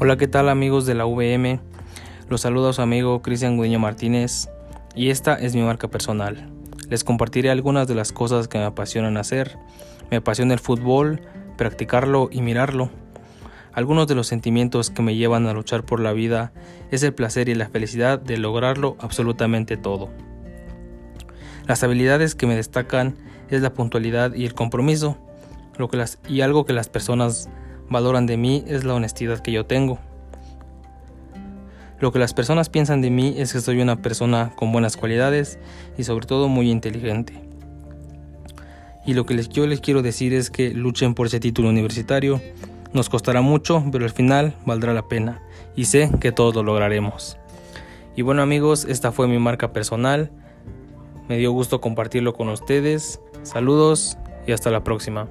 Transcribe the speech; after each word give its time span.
Hola, 0.00 0.16
¿qué 0.16 0.28
tal 0.28 0.48
amigos 0.48 0.86
de 0.86 0.94
la 0.94 1.06
VM? 1.06 1.58
Los 2.28 2.42
saluda 2.42 2.72
su 2.72 2.80
amigo 2.82 3.20
Cristian 3.20 3.56
Gudiño 3.56 3.80
Martínez 3.80 4.48
y 4.94 5.10
esta 5.10 5.34
es 5.34 5.56
mi 5.56 5.62
marca 5.62 5.88
personal. 5.88 6.52
Les 6.88 7.02
compartiré 7.02 7.50
algunas 7.50 7.88
de 7.88 7.96
las 7.96 8.12
cosas 8.12 8.46
que 8.46 8.58
me 8.58 8.64
apasionan 8.64 9.16
hacer. 9.16 9.58
Me 10.08 10.18
apasiona 10.18 10.54
el 10.54 10.60
fútbol, 10.60 11.20
practicarlo 11.56 12.28
y 12.30 12.42
mirarlo. 12.42 12.90
Algunos 13.72 14.06
de 14.06 14.14
los 14.14 14.28
sentimientos 14.28 14.90
que 14.90 15.02
me 15.02 15.16
llevan 15.16 15.48
a 15.48 15.52
luchar 15.52 15.84
por 15.84 15.98
la 15.98 16.12
vida 16.12 16.52
es 16.92 17.02
el 17.02 17.12
placer 17.12 17.48
y 17.48 17.56
la 17.56 17.68
felicidad 17.68 18.20
de 18.20 18.36
lograrlo 18.36 18.96
absolutamente 19.00 19.76
todo. 19.76 20.10
Las 21.66 21.82
habilidades 21.82 22.36
que 22.36 22.46
me 22.46 22.54
destacan 22.54 23.16
es 23.50 23.62
la 23.62 23.74
puntualidad 23.74 24.32
y 24.34 24.46
el 24.46 24.54
compromiso, 24.54 25.18
lo 25.76 25.88
que 25.88 25.96
las, 25.96 26.20
y 26.28 26.42
algo 26.42 26.64
que 26.64 26.72
las 26.72 26.88
personas 26.88 27.50
valoran 27.90 28.26
de 28.26 28.36
mí 28.36 28.64
es 28.66 28.84
la 28.84 28.94
honestidad 28.94 29.40
que 29.40 29.52
yo 29.52 29.66
tengo. 29.66 29.98
Lo 32.00 32.12
que 32.12 32.18
las 32.18 32.32
personas 32.32 32.68
piensan 32.68 33.00
de 33.00 33.10
mí 33.10 33.34
es 33.38 33.52
que 33.52 33.60
soy 33.60 33.80
una 33.80 33.96
persona 33.96 34.52
con 34.54 34.70
buenas 34.70 34.96
cualidades 34.96 35.58
y 35.96 36.04
sobre 36.04 36.26
todo 36.26 36.48
muy 36.48 36.70
inteligente. 36.70 37.34
Y 39.04 39.14
lo 39.14 39.26
que 39.26 39.34
les, 39.34 39.48
yo 39.48 39.66
les 39.66 39.80
quiero 39.80 40.02
decir 40.02 40.32
es 40.32 40.50
que 40.50 40.70
luchen 40.70 41.14
por 41.14 41.26
ese 41.26 41.40
título 41.40 41.70
universitario. 41.70 42.40
Nos 42.92 43.08
costará 43.08 43.40
mucho, 43.40 43.84
pero 43.90 44.04
al 44.04 44.12
final 44.12 44.54
valdrá 44.64 44.92
la 44.92 45.08
pena. 45.08 45.42
Y 45.74 45.86
sé 45.86 46.10
que 46.20 46.30
todos 46.30 46.54
lo 46.54 46.62
lograremos. 46.62 47.36
Y 48.14 48.22
bueno 48.22 48.42
amigos, 48.42 48.84
esta 48.84 49.10
fue 49.10 49.26
mi 49.26 49.38
marca 49.38 49.72
personal. 49.72 50.30
Me 51.28 51.36
dio 51.38 51.52
gusto 51.52 51.80
compartirlo 51.80 52.34
con 52.34 52.48
ustedes. 52.48 53.20
Saludos 53.42 54.18
y 54.46 54.52
hasta 54.52 54.70
la 54.70 54.84
próxima. 54.84 55.26